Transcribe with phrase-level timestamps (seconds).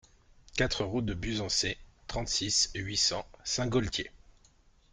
[0.55, 4.09] quatre route de Buzançais, trente-six, huit cents, Saint-Gaultier